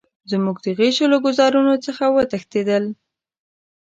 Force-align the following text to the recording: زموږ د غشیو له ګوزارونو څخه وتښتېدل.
زموږ 0.31 0.57
د 0.65 0.67
غشیو 0.77 1.11
له 1.13 1.17
ګوزارونو 1.25 1.73
څخه 1.85 2.03
وتښتېدل. 2.15 2.83